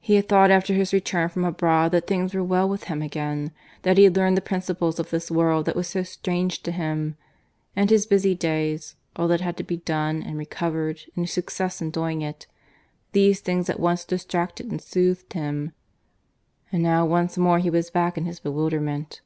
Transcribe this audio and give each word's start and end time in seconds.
He 0.00 0.16
had 0.16 0.28
thought 0.28 0.50
after 0.50 0.74
his 0.74 0.92
return 0.92 1.28
from 1.28 1.44
abroad 1.44 1.92
that 1.92 2.08
things 2.08 2.34
were 2.34 2.42
well 2.42 2.68
with 2.68 2.82
him 2.90 3.02
again 3.02 3.52
that 3.82 3.98
he 3.98 4.02
had 4.02 4.16
learned 4.16 4.36
the 4.36 4.40
principles 4.40 4.98
of 4.98 5.10
this 5.10 5.30
world 5.30 5.64
that 5.66 5.76
was 5.76 5.86
so 5.86 6.02
strange 6.02 6.64
to 6.64 6.72
him; 6.72 7.16
and 7.76 7.88
his 7.88 8.04
busy 8.04 8.34
days 8.34 8.96
all 9.14 9.28
that 9.28 9.40
had 9.40 9.56
to 9.58 9.62
be 9.62 9.76
done 9.76 10.24
and 10.24 10.38
recovered, 10.38 11.02
and 11.14 11.26
his 11.26 11.32
success 11.32 11.80
in 11.80 11.92
doing 11.92 12.20
it 12.20 12.48
these 13.12 13.38
things 13.38 13.70
at 13.70 13.78
once 13.78 14.04
distracted 14.04 14.72
and 14.72 14.82
soothed 14.82 15.34
him. 15.34 15.70
And 16.72 16.82
now 16.82 17.06
once 17.06 17.38
more 17.38 17.60
he 17.60 17.70
was 17.70 17.90
back 17.90 18.18
in 18.18 18.24
his 18.24 18.40
bewilderment. 18.40 19.20